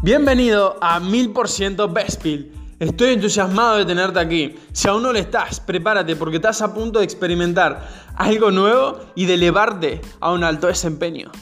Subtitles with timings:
[0.00, 2.52] Bienvenido a 1000% Bestpill.
[2.78, 4.54] Estoy entusiasmado de tenerte aquí.
[4.70, 9.26] Si aún no lo estás, prepárate porque estás a punto de experimentar algo nuevo y
[9.26, 11.32] de elevarte a un alto desempeño.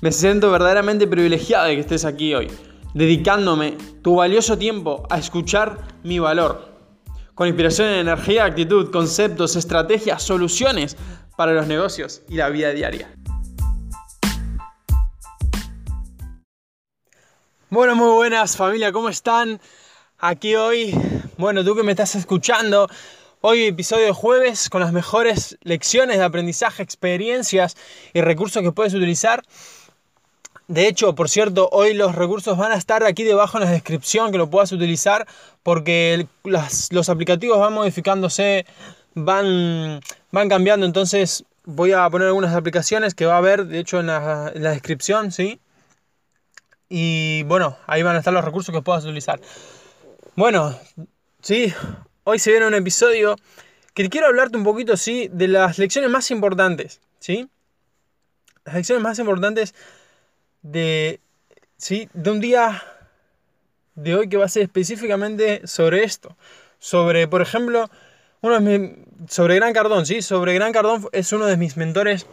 [0.00, 2.50] Me siento verdaderamente privilegiado de que estés aquí hoy,
[2.92, 6.72] dedicándome tu valioso tiempo a escuchar mi valor.
[7.36, 10.96] Con inspiración en energía, actitud, conceptos, estrategias, soluciones
[11.36, 13.14] para los negocios y la vida diaria.
[17.72, 19.58] Bueno, muy buenas familia, ¿cómo están?
[20.18, 20.94] Aquí hoy,
[21.38, 22.86] bueno, tú que me estás escuchando,
[23.40, 27.78] hoy episodio de jueves con las mejores lecciones de aprendizaje, experiencias
[28.12, 29.42] y recursos que puedes utilizar.
[30.68, 34.32] De hecho, por cierto, hoy los recursos van a estar aquí debajo en la descripción
[34.32, 35.26] que lo puedas utilizar
[35.62, 38.66] porque los aplicativos van modificándose,
[39.14, 43.98] van, van cambiando, entonces voy a poner algunas aplicaciones que va a haber, de hecho,
[43.98, 45.58] en la, en la descripción, ¿sí?
[46.94, 49.40] Y bueno, ahí van a estar los recursos que puedas utilizar.
[50.36, 50.78] Bueno,
[51.40, 51.72] sí,
[52.24, 53.36] hoy se viene un episodio
[53.94, 57.48] que quiero hablarte un poquito, sí, de las lecciones más importantes, ¿sí?
[58.66, 59.74] Las lecciones más importantes
[60.60, 61.20] de,
[61.78, 62.10] ¿sí?
[62.12, 62.82] De un día
[63.94, 66.36] de hoy que va a ser específicamente sobre esto.
[66.78, 67.88] Sobre, por ejemplo,
[68.42, 68.58] uno
[69.30, 70.20] sobre Gran Cardón, ¿sí?
[70.20, 72.26] Sobre Gran Cardón es uno de mis mentores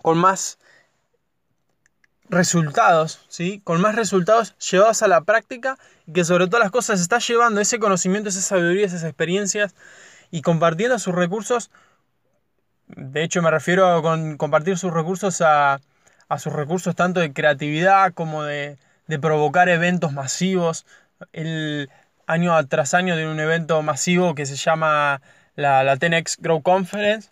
[0.00, 0.56] con más
[2.30, 3.60] resultados, ¿sí?
[3.64, 7.60] Con más resultados llevados a la práctica y que sobre todas las cosas está llevando
[7.60, 9.74] ese conocimiento, esa sabiduría, esas experiencias
[10.30, 11.70] y compartiendo sus recursos.
[12.86, 15.80] De hecho, me refiero a con compartir sus recursos a,
[16.28, 18.78] a sus recursos tanto de creatividad como de,
[19.08, 20.86] de provocar eventos masivos.
[21.32, 21.90] El
[22.26, 25.20] año tras año de un evento masivo que se llama
[25.56, 27.30] la, la 10 Grow Conference.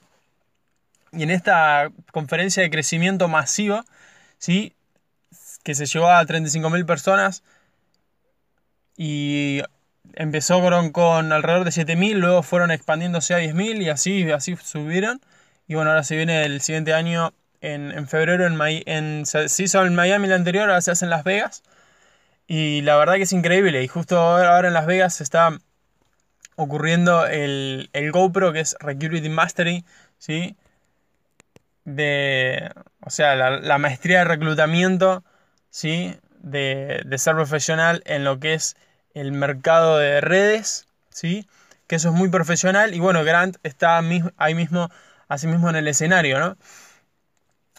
[1.13, 3.85] Y en esta conferencia de crecimiento masivo,
[4.39, 4.75] ¿sí?
[5.63, 7.43] Que se llevó a 35.000 personas
[8.97, 9.63] y
[10.15, 10.61] empezó
[10.93, 15.21] con, alrededor de 7.000, luego fueron expandiéndose a 10.000 y así, así subieron.
[15.67, 19.95] Y bueno, ahora se viene el siguiente año, en, febrero, en, en, se hizo en
[19.95, 21.63] Miami el anterior, ahora se hace en Las Vegas.
[22.47, 23.83] Y la verdad que es increíble.
[23.83, 25.59] Y justo ahora en Las Vegas se está
[26.57, 29.85] ocurriendo el, el GoPro, que es Recruiting Mastery,
[30.19, 30.57] ¿sí?
[31.85, 35.25] De, o sea, la, la maestría de reclutamiento
[35.79, 36.19] ¿sí?
[36.41, 38.77] de, ser profesional en lo que es
[39.15, 41.47] el mercado de redes, ¿sí?
[41.87, 44.01] que eso es muy profesional y bueno, Grant está
[44.39, 44.91] ahí mismo,
[45.29, 46.57] así mismo en el escenario, ¿no?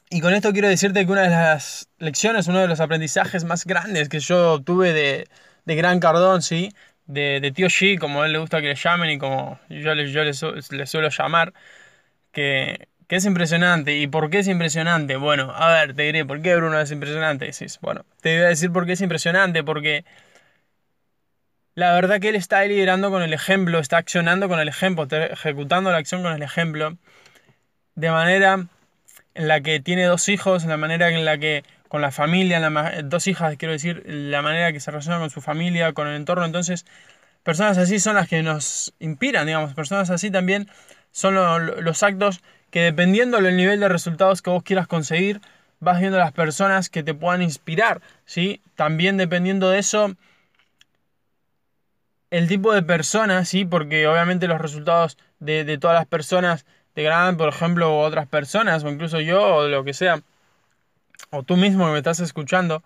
[0.09, 3.65] Y con esto quiero decirte que una de las lecciones, uno de los aprendizajes más
[3.65, 5.27] grandes que yo tuve de,
[5.65, 6.73] de Gran Cardón, ¿sí?
[7.05, 9.93] De, de, Tío G, como a él le gusta que le llamen y como yo,
[9.93, 10.33] le, yo le
[10.87, 11.53] suelo llamar,
[12.31, 13.97] que, que es impresionante.
[13.97, 15.17] ¿Y por qué es impresionante?
[15.17, 17.51] Bueno, a ver, te diré, ¿por qué Bruno es impresionante?
[17.81, 20.05] bueno, te voy a decir por qué es impresionante, porque
[21.73, 25.25] la verdad que él está liderando con el ejemplo, está accionando con el ejemplo, está
[25.25, 26.97] ejecutando la acción con el ejemplo,
[27.95, 28.67] de manera
[29.33, 32.59] en la que tiene dos hijos, en la manera en la que con la familia,
[33.05, 36.45] dos hijas, quiero decir, la manera que se relaciona con su familia, con el entorno.
[36.45, 36.85] Entonces,
[37.41, 40.69] personas así son las que nos inspiran, digamos, personas así también
[41.11, 41.33] son
[41.83, 45.41] los actos que dependiendo del nivel de resultados que vos quieras conseguir,
[45.79, 48.61] vas viendo las personas que te puedan inspirar, ¿sí?
[48.75, 50.15] También dependiendo de eso,
[52.31, 53.65] el tipo de persona, ¿sí?
[53.65, 56.65] Porque obviamente los resultados de, todas las personas
[56.95, 60.21] de gran, por ejemplo, otras personas, o incluso yo, o lo que sea,
[61.31, 62.83] o tú mismo que me estás escuchando,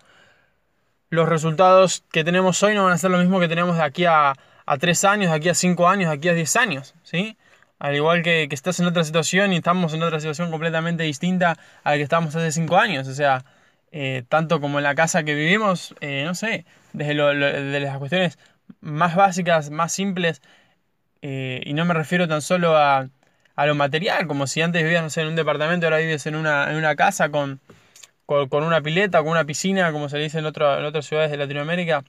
[1.10, 4.04] los resultados que tenemos hoy no van a ser lo mismo que tenemos de aquí
[4.04, 4.34] a,
[4.66, 7.36] a 3 años, de aquí a 5 años, de aquí a 10 años, ¿sí?
[7.78, 11.90] Al igual que, estás en otra situación y estamos en otra situación completamente distinta a
[11.90, 13.08] la que estábamos hace cinco años.
[13.08, 13.44] O sea,
[13.92, 18.38] eh, tanto como en la casa que vivimos, eh, no sé, desde de las cuestiones
[18.80, 20.42] más básicas, más simples,
[21.22, 23.08] eh, y no me refiero tan solo a,
[23.56, 26.96] lo material, como si antes vivías, en un departamento, ahora vives en una, en una
[26.96, 27.60] casa con,
[28.26, 31.38] con, una pileta, con una piscina, como se dice en, otro, en otras ciudades de
[31.38, 32.04] Latinoamérica,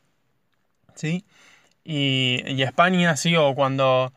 [0.95, 1.25] ¿sí?
[1.83, 4.13] Y, y España, sí, o cuando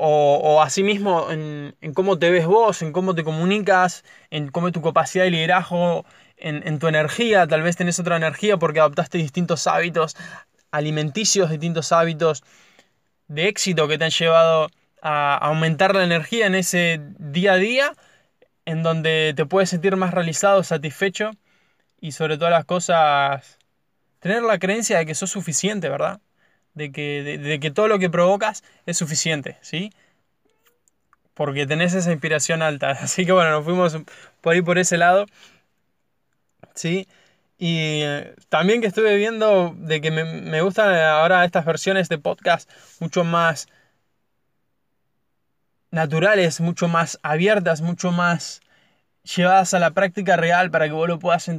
[0.00, 4.70] o, o asimismo en, en, cómo te ves vos, en cómo te comunicas, en cómo
[4.70, 6.06] tu capacidad de liderazgo,
[6.36, 10.16] en, en, tu energía, tal vez tenés otra energía porque adoptaste distintos hábitos
[10.70, 12.44] alimenticios, distintos hábitos
[13.26, 14.68] de éxito que te han llevado
[15.02, 17.92] a aumentar la energía en ese día a día,
[18.66, 21.32] en donde te puedes sentir más realizado, satisfecho
[22.00, 23.58] y sobre todas las cosas
[24.20, 26.20] tener la creencia de que sos suficiente, ¿verdad?
[26.78, 29.92] De que, de, que todo lo que provocas es suficiente, ¿sí?
[31.34, 32.90] Porque tenés esa inspiración alta.
[33.02, 33.96] Así que bueno, nos fuimos
[34.40, 35.26] por ahí por ese lado,
[36.74, 37.06] ¿sí?
[37.58, 42.18] Y eh, también que estuve viendo de que me, me gustan ahora estas versiones de
[42.18, 42.70] podcast
[43.00, 43.68] mucho más
[45.90, 48.60] naturales, mucho más abiertas, mucho más
[49.22, 51.50] llevadas a la práctica real para que vos lo puedas,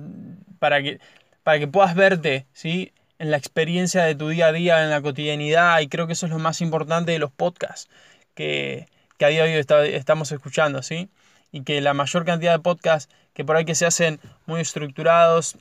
[0.59, 0.99] para que,
[1.43, 2.93] para que puedas verte, ¿sí?
[3.19, 6.25] En la experiencia de tu día a día, en la cotidianidad, y creo que eso
[6.25, 7.89] es lo más importante de los podcasts
[8.33, 8.87] que,
[9.17, 11.09] que a día de hoy estamos escuchando, ¿sí?
[11.51, 15.57] Y que la mayor cantidad de podcasts que por ahí que se hacen muy estructurados,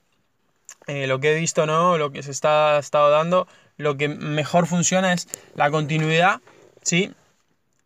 [0.87, 1.99] eh, lo que he visto, ¿no?
[1.99, 3.47] Lo que se está estado dando,
[3.77, 6.41] lo que mejor funciona es la continuidad,
[6.83, 7.13] ¿sí?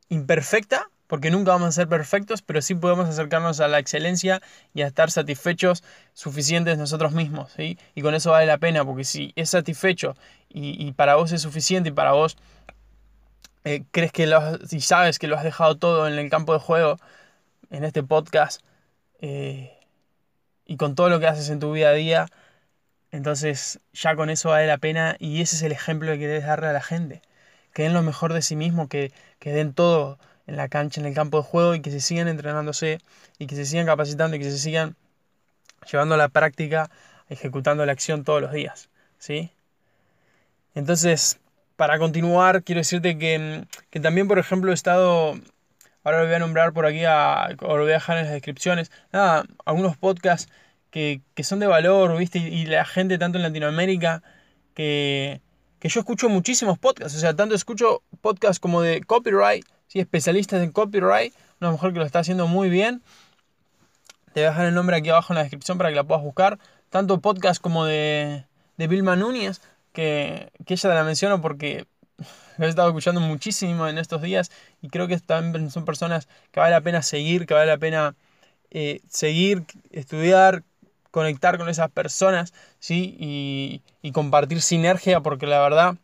[0.09, 4.41] Imperfecta, porque nunca vamos a ser perfectos, pero sí podemos acercarnos a la excelencia
[4.73, 7.53] y a estar satisfechos, suficientes nosotros mismos.
[7.59, 10.17] Y con eso vale la pena, porque si es satisfecho
[10.49, 12.39] y, para vos es suficiente y para vos
[13.65, 16.55] eh, crees que lo has, y sabes que lo has dejado todo en el campo
[16.55, 16.97] de juego,
[17.69, 18.63] en este podcast,
[19.21, 19.79] eh,
[20.65, 22.27] y con todo lo que haces en tu vida a día,
[23.11, 26.69] entonces ya con eso vale la pena y ese es el ejemplo que debes darle
[26.69, 27.21] a la gente.
[27.75, 31.07] Que den lo mejor de sí mismo, que, que den todo en la cancha, en
[31.07, 32.99] el campo de juego y que se sigan entrenándose
[33.39, 34.97] y que se sigan capacitando y que se sigan
[35.91, 36.91] llevando a la práctica,
[37.29, 38.89] ejecutando la acción todos los días.
[39.19, 39.51] ¿sí?
[40.75, 41.39] Entonces,
[41.77, 45.35] para continuar, quiero decirte que, que también, por ejemplo, he estado,
[46.05, 48.33] ahora lo voy a nombrar por aquí, a, o lo voy a dejar en las
[48.33, 50.51] descripciones, nada, algunos podcasts
[50.91, 52.39] que, que son de valor, ¿viste?
[52.39, 54.23] Y, y, la gente tanto en Latinoamérica
[54.75, 55.41] que,
[55.79, 59.67] que yo escucho muchísimos podcasts, o sea, tanto escucho podcasts como de copyright,
[60.01, 63.03] especialistas en copyright, una mujer que lo está haciendo muy bien.
[64.33, 66.23] Te voy a dejar el nombre aquí abajo en la descripción para que la puedas
[66.23, 66.59] buscar.
[66.91, 68.47] Tanto podcast como de,
[68.77, 69.61] de Vilma Núñez,
[69.93, 71.87] que, que ella te la menciono porque
[72.59, 74.51] lo he estado escuchando muchísimo en estos días
[74.81, 78.15] y creo que también son personas que vale la pena seguir, que vale la pena
[78.71, 80.65] eh, seguir, estudiar,
[81.11, 83.17] conectar con esas personas, ¿sí?
[83.19, 85.97] Y, y compartir sinergia porque la verdad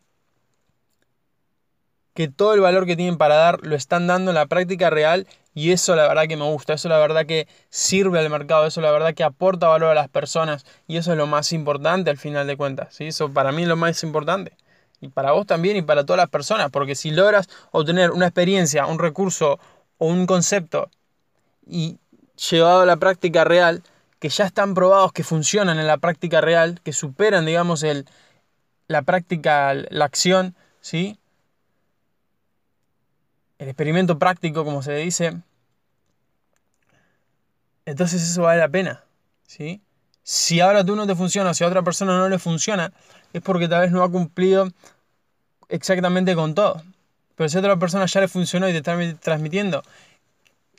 [2.19, 5.25] que todo el valor que tienen para dar lo están dando en la práctica real
[5.53, 8.81] y eso la verdad que me gusta, eso la verdad que sirve al mercado, eso
[8.81, 12.17] la verdad que aporta valor a las personas y eso es lo más importante al
[12.17, 13.05] final de cuentas, ¿sí?
[13.05, 14.51] eso para mí es lo más importante
[14.99, 18.85] y para vos también y para todas las personas, porque si logras obtener una experiencia,
[18.85, 19.57] un recurso
[19.97, 20.89] o un concepto
[21.65, 21.99] y
[22.49, 23.81] llevado a la práctica real,
[24.19, 28.05] que ya están probados que funcionan en la práctica real, que superan, digamos, el,
[28.89, 31.17] la práctica, la acción, ¿sí?
[33.59, 35.37] El experimento práctico, como se dice,
[37.85, 39.03] entonces eso vale la pena.
[39.45, 39.81] ¿sí?
[40.23, 42.91] Si ahora tú no te funciona, si a otra persona no le funciona,
[43.33, 44.69] es porque tal vez no ha cumplido
[45.67, 46.83] exactamente con todo.
[47.35, 49.83] Pero si a otra persona ya le funcionó y te está transmitiendo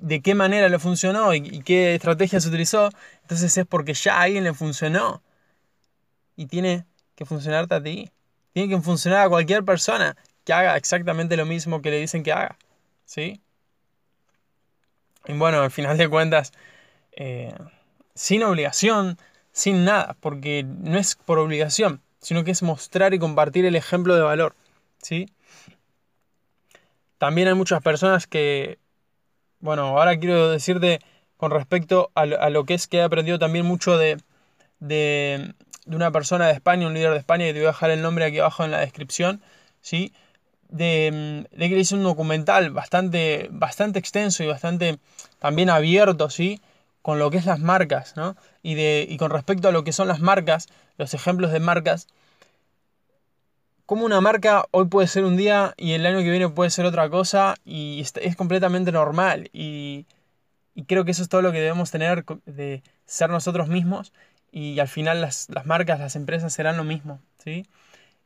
[0.01, 2.91] de qué manera le funcionó y, qué estrategia se utilizó,
[3.23, 5.23] entonces es porque ya a alguien le funcionó.
[6.37, 8.11] Y tiene que funcionarte a ti.
[8.53, 12.33] Tiene que funcionar a cualquier persona que haga exactamente lo mismo que le dicen que
[12.33, 12.57] haga.
[13.11, 13.41] ¿Sí?
[15.27, 16.53] Y bueno, al final de cuentas,
[17.11, 17.53] eh,
[18.15, 19.19] sin obligación,
[19.51, 24.15] sin nada, porque no es por obligación, sino que es mostrar y compartir el ejemplo
[24.15, 24.55] de valor,
[25.03, 25.29] ¿sí?
[27.19, 28.79] También hay muchas personas que,
[29.59, 31.01] bueno, ahora quiero decirte
[31.37, 34.19] con respecto a, lo que es que he aprendido también mucho de,
[34.79, 35.53] de,
[35.85, 38.03] de, una persona de España, un líder de España, y te voy a dejar el
[38.03, 39.43] nombre aquí abajo en la descripción,
[39.81, 40.13] ¿sí?
[40.71, 44.99] De, de que hice un documental bastante, bastante extenso y bastante
[45.39, 46.61] también abierto, ¿sí?
[47.03, 48.37] Con lo que es las marcas, ¿no?
[48.63, 52.07] Y, de, y con respecto a lo que son las marcas, los ejemplos de marcas,
[53.87, 56.87] como una marca hoy puede ser un día y el año que viene puede ser
[56.87, 59.51] otra cosa y es completamente normal.
[59.53, 60.07] Y,
[60.75, 64.13] y creo que eso es todo lo que debemos tener de ser nosotros mismos
[64.53, 67.67] y al final las, las marcas, las empresas serán lo mismo, ¿sí?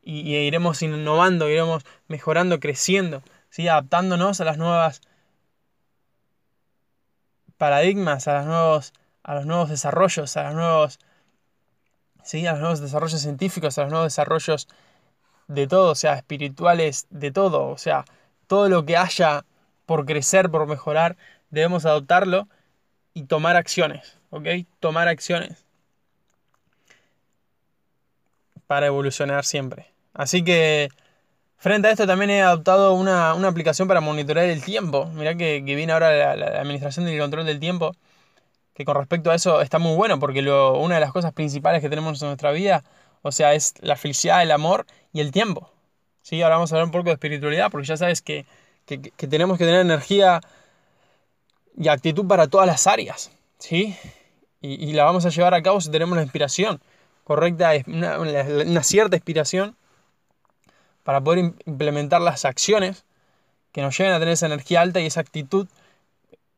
[0.05, 3.67] Y, iremos innovando, iremos mejorando, creciendo, ¿sí?
[3.67, 5.01] adaptándonos a las nuevas
[7.57, 8.93] paradigmas, a, los nuevos,
[9.23, 10.99] a los nuevos desarrollos, a los nuevos,
[12.23, 12.45] ¿sí?
[12.45, 14.67] a los nuevos desarrollos científicos, a los nuevos desarrollos
[15.47, 18.05] de todo, o sea, espirituales, de todo, o sea,
[18.47, 19.45] todo lo que haya
[19.85, 21.17] por crecer, por mejorar,
[21.49, 22.47] debemos adoptarlo
[23.13, 24.47] y tomar acciones, ¿ok?
[24.79, 25.65] Tomar acciones
[28.67, 29.94] para evolucionar siempre.
[30.15, 30.89] Así que
[31.57, 35.07] frente a esto también he adoptado una, aplicación para monitorear el tiempo.
[35.07, 37.91] Mirá que, viene ahora la, administración del control del tiempo.
[38.73, 41.81] Que con respecto a eso está muy bueno porque lo, una de las cosas principales
[41.81, 42.83] que tenemos en nuestra vida,
[43.21, 45.69] o sea, es la felicidad, el amor y el tiempo.
[46.21, 46.41] ¿Sí?
[46.41, 48.45] Ahora vamos a hablar un poco de espiritualidad porque ya sabes que,
[49.17, 50.41] tenemos que tener energía
[51.77, 53.31] y actitud para todas las áreas.
[53.59, 53.95] ¿sí?
[54.61, 56.81] Y, y la vamos a llevar a cabo si tenemos la inspiración
[57.23, 59.75] correcta, una, una cierta inspiración
[61.05, 63.05] para poder implementar las acciones
[63.71, 65.67] que nos lleven a tener esa energía alta y esa actitud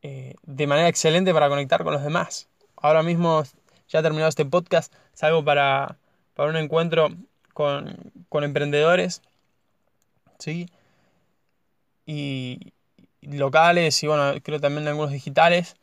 [0.01, 2.47] eh, de manera excelente para conectar con los demás.
[2.77, 3.43] Ahora mismo,
[3.89, 5.97] ya terminado este podcast, salgo para,
[6.33, 7.09] para un encuentro
[7.53, 7.97] con,
[8.29, 9.21] con emprendedores,
[10.39, 10.69] ¿sí?
[12.05, 12.71] Y,
[13.21, 15.75] locales y bueno, creo también algunos digitales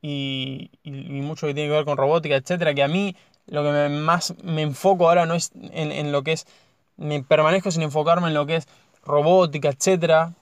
[0.00, 4.34] y, mucho que tiene que ver con robótica, etcétera, que a mí lo que más
[4.44, 6.46] me enfoco ahora no es en, en, lo que es,
[7.02, 8.68] me permanezco sin enfocarme en lo que es
[9.04, 10.34] robótica, etcétera,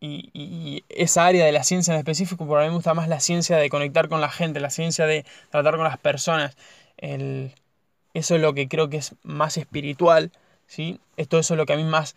[0.00, 3.20] y, esa área de la ciencia en específico, porque a mí me gusta más la
[3.20, 6.56] ciencia de conectar con la gente, la ciencia de tratar con las personas.
[6.98, 7.54] El,
[8.12, 10.30] eso es lo que creo que es más espiritual,
[10.66, 11.00] ¿sí?
[11.16, 12.16] Esto es lo que a mí más,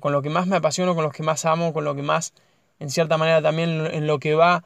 [0.00, 2.34] con lo que más me apasiono, con lo que más amo, con lo que más,
[2.80, 4.64] en cierta manera también en lo que va,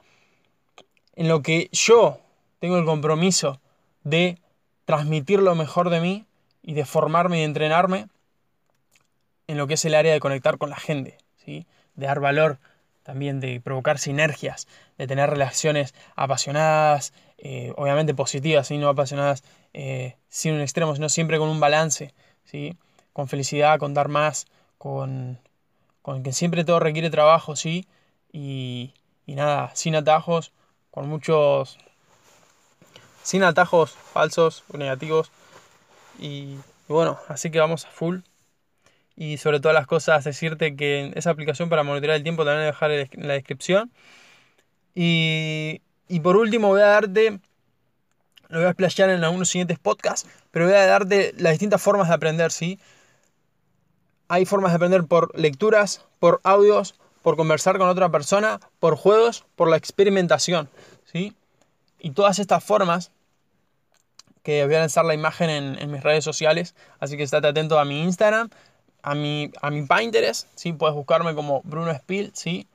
[1.14, 2.18] en lo que yo
[2.58, 3.60] tengo el compromiso
[4.02, 4.38] de
[4.86, 6.26] transmitir lo mejor de mí
[6.62, 8.08] y de formarme y entrenarme
[9.46, 11.66] en lo que es el área de conectar con la gente, ¿sí?
[11.94, 12.58] de dar valor,
[13.02, 14.66] también de provocar sinergias,
[14.98, 21.08] de tener relaciones apasionadas, eh, obviamente positivas, y no apasionadas eh, sin un extremo, sino
[21.08, 22.12] siempre con un balance,
[22.44, 22.76] ¿sí?
[23.12, 24.46] con felicidad, con dar más,
[24.78, 25.38] con,
[26.02, 27.86] con que siempre todo requiere trabajo, ¿sí?
[28.32, 28.92] Y,
[29.24, 30.52] y nada, sin atajos,
[30.90, 31.78] con muchos...
[33.22, 35.30] sin atajos falsos o negativos.
[36.18, 36.56] Y
[36.88, 38.18] bueno, así que vamos a full
[39.16, 42.64] y sobre todas las cosas decirte que esa aplicación para monitorear el tiempo también voy
[42.64, 43.90] a dejar en la descripción.
[44.94, 47.40] Y, y por último voy a darte,
[48.48, 52.08] lo voy a explayar en algunos siguientes podcasts, pero voy a darte las distintas formas
[52.08, 52.78] de aprender, ¿sí?
[54.28, 59.46] Hay formas de aprender por lecturas, por audios, por conversar con otra persona, por juegos,
[59.56, 60.68] por la experimentación,
[61.10, 61.34] ¿sí?
[61.98, 63.12] Y todas estas formas
[64.42, 67.78] que voy a lanzar la imagen en, en mis redes sociales, así que estate atento
[67.78, 68.50] a mi Instagram,
[69.06, 70.72] a mi, a mi Pinterest, ¿sí?
[70.72, 72.66] Puedes buscarme como Bruno Spill, ¿sí?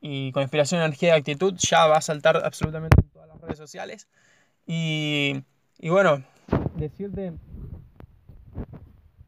[0.00, 3.58] Y con inspiración, energía y actitud ya va a saltar absolutamente en todas las redes
[3.58, 4.08] sociales.
[4.66, 5.44] Y,
[5.78, 6.24] y bueno,
[6.74, 7.32] decirte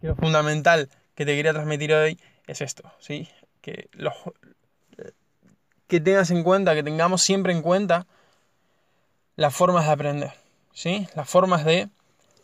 [0.01, 3.29] que lo fundamental que te quería transmitir hoy es esto, ¿sí?
[3.61, 4.15] Que, los,
[5.87, 8.09] que tengas en cuenta, que tengamos siempre en cuenta
[9.37, 10.33] las formas de aprender,
[10.73, 11.07] ¿sí?
[11.15, 11.91] Las formas de,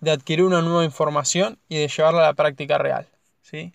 [0.01, 3.09] de adquirir una nueva información y de llevarla a la práctica real,
[3.43, 3.73] ¿sí?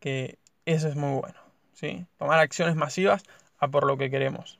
[0.00, 1.38] Que eso es muy bueno.
[1.74, 2.06] ¿sí?
[2.18, 3.22] Tomar acciones masivas
[3.58, 4.58] a por lo que queremos.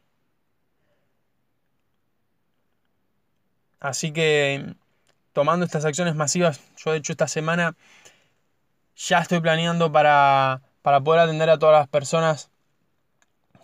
[3.81, 4.75] Así que
[5.33, 7.75] tomando estas acciones masivas, yo de hecho esta semana
[8.95, 12.51] ya estoy planeando para, para poder atender a todas las personas.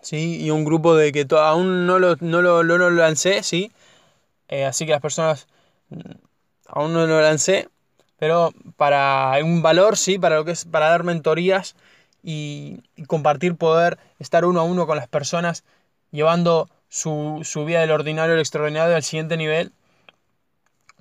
[0.01, 0.43] ¿sí?
[0.43, 3.73] Y un grupo de que aún no lo, no lo, lo lancé, ¿sí?
[4.49, 5.49] Eh, así que las personas
[5.91, 5.99] mm,
[6.69, 7.69] aún no lo lancé
[8.19, 11.77] pero para un valor, sí, para lo que es para dar mentorías
[12.23, 15.65] y, compartir poder, estar uno a uno con las personas,
[16.11, 19.73] llevando su, vida del ordinario al extraordinario al siguiente nivel,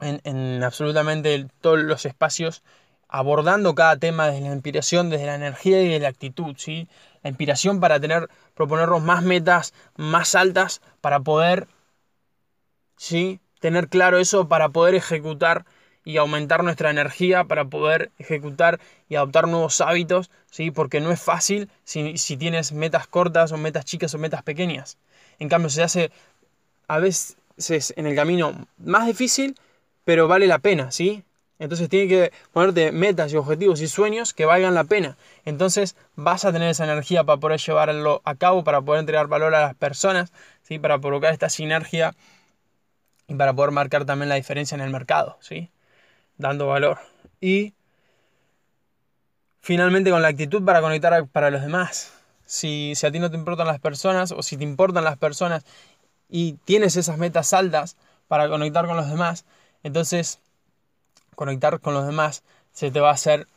[0.02, 2.64] en, absolutamente todos los espacios,
[3.08, 6.90] abordando cada tema desde la inspiración, desde la energía y de la actitud, ¿sí?
[7.24, 11.68] La inspiración para tener, proponernos más metas más altas, para poder,
[12.98, 13.40] ¿sí?
[13.62, 15.66] Tener claro eso, para poder ejecutar
[16.06, 20.72] y aumentar nuestra energía para poder ejecutar y adoptar nuevos hábitos, ¿sí?
[20.72, 24.98] porque no es fácil si, si tienes metas cortas o metas chicas o metas pequeñas.
[25.40, 26.12] En cambio, se hace
[26.88, 27.36] a veces
[27.98, 29.56] en el camino más difícil,
[30.06, 31.24] pero vale la pena, ¿sí?
[31.58, 35.18] Entonces tiene que ponerte metas y objetivos y sueños que valgan la pena.
[35.46, 39.56] Entonces vas a tener esa energía para poder llevarlo a cabo, para poder entregar valor
[39.56, 40.34] a las personas,
[40.64, 40.80] ¿sí?
[40.80, 42.14] para provocar esta sinergia
[43.28, 45.38] y para poder marcar también la diferencia en el mercado.
[45.40, 45.72] ¿sí?
[46.38, 47.00] Dando valor.
[47.42, 47.74] Y
[49.62, 52.14] finalmente con la actitud para conectar para los demás.
[52.46, 55.66] Si, si a ti no te importan las personas o si te importan las personas
[56.30, 59.46] y tienes esas metas altas para conectar con los demás,
[59.84, 60.40] entonces
[61.36, 63.48] conectar con los demás se te va a hacer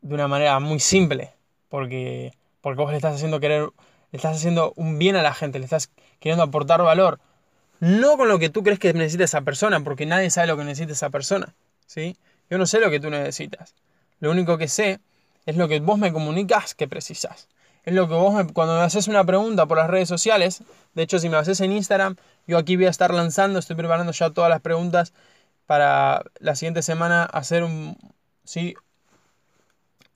[0.00, 1.32] de una manera muy simple,
[1.68, 3.70] porque, porque vos le estás haciendo querer,
[4.10, 7.20] le estás haciendo un bien a la gente, le estás queriendo aportar valor,
[7.78, 10.64] no con lo que tú crees que necesita esa persona, porque nadie sabe lo que
[10.64, 11.54] necesita esa persona,
[11.92, 12.16] ¿sí?
[12.48, 13.74] Yo no sé lo que tú necesitas.
[14.20, 15.00] Lo único que sé
[15.44, 17.48] es lo que vos me comunicas que precisas.
[17.84, 20.62] Es lo que vos me, cuando me haces una pregunta por las redes sociales,
[20.94, 24.12] de hecho si me haces en Instagram, yo aquí voy a estar lanzando, estoy preparando
[24.12, 25.12] ya todas las preguntas
[25.66, 27.96] para la siguiente semana hacer un,
[28.44, 28.74] ¿sí?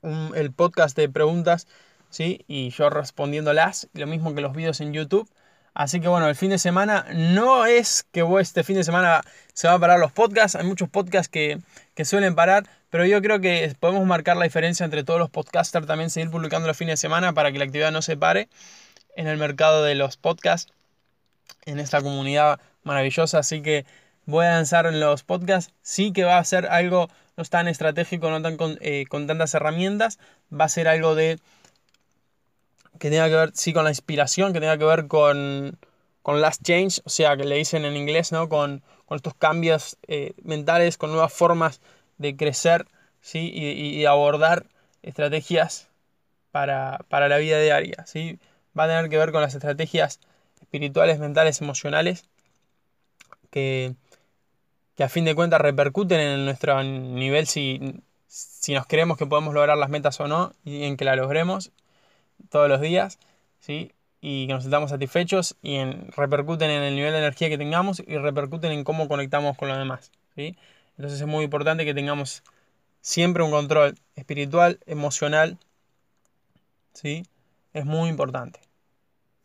[0.01, 1.67] el podcast de preguntas,
[2.09, 2.43] ¿sí?
[2.47, 5.29] Y yo respondiéndolas, lo mismo que los vídeos en YouTube.
[5.77, 9.21] Así que bueno, el fin de semana no es que este fin de semana
[9.53, 10.55] se van a parar los podcasts.
[10.55, 11.59] Hay muchos podcasts que,
[11.93, 15.85] que suelen parar, pero yo creo que podemos marcar la diferencia entre todos los podcasters
[15.85, 18.49] también seguir publicando los fines de semana para que la actividad no se pare
[19.15, 20.73] en el mercado de los podcasts,
[21.67, 23.37] en esta comunidad maravillosa.
[23.37, 23.85] Así que
[24.25, 25.75] voy a lanzar en los podcasts.
[25.83, 29.53] Sí que va a ser algo no tan estratégico, no tan con, eh, con tantas
[29.53, 30.17] herramientas.
[30.51, 31.37] Va a ser algo de
[32.99, 35.77] que tenga que ver, sí, con la inspiración, que tenga que ver con,
[36.21, 38.49] con last change, o sea, que le dicen en inglés, ¿no?
[38.49, 41.79] Con, con estos cambios eh, mentales, con nuevas formas
[42.17, 42.87] de crecer
[43.21, 43.51] ¿sí?
[43.53, 44.65] y, abordar
[45.01, 45.87] estrategias
[46.51, 48.05] para, la vida diaria.
[48.05, 48.37] ¿sí?
[48.77, 50.19] Va a tener que ver con las estrategias
[50.59, 52.25] espirituales, mentales, emocionales,
[53.49, 53.95] que,
[54.97, 59.53] que a fin de cuentas repercuten en nuestro nivel si, si nos creemos que podemos
[59.53, 61.71] lograr las metas o no y en que la logremos
[62.49, 63.19] todos los días,
[63.59, 63.91] ¿sí?
[64.21, 68.01] y que nos sentamos satisfechos y en, repercuten en el nivel de energía que tengamos
[68.05, 70.11] y repercuten en cómo conectamos con los demás.
[70.35, 70.57] ¿sí?
[70.97, 72.43] Entonces es muy importante que tengamos
[73.01, 75.57] siempre un control espiritual, emocional.
[76.93, 77.23] ¿sí?
[77.73, 78.59] Es muy importante.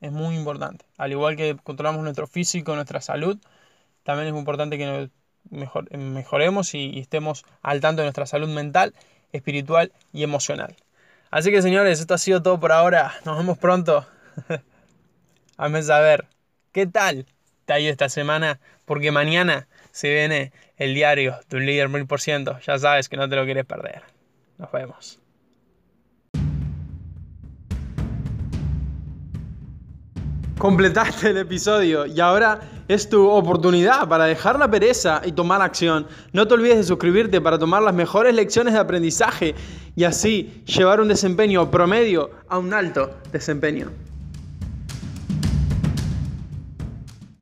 [0.01, 0.85] Es muy importante.
[0.99, 3.39] Al igual que controlamos nuestro físico, nuestra salud,
[4.03, 5.11] también es muy importante que
[5.51, 8.95] mejor, mejoremos y, estemos al tanto de nuestra salud mental,
[9.33, 10.77] espiritual y emocional.
[11.33, 13.15] Así que señores, esto ha sido todo por ahora.
[13.25, 14.07] Nos vemos pronto.
[15.57, 16.27] Hazme saber
[16.73, 17.25] qué tal
[17.65, 22.07] te ha ido esta semana, porque mañana se viene el diario de un líder mil
[22.07, 22.59] por ciento.
[22.67, 24.03] Ya sabes que no te lo quieres perder.
[24.59, 25.21] Nos vemos.
[30.59, 36.07] Completaste el episodio y ahora es tu oportunidad para dejar la pereza y tomar acción.
[36.33, 39.55] No te olvides de suscribirte para tomar las mejores lecciones de aprendizaje
[39.97, 43.91] y así llevar un desempeño promedio a un alto desempeño.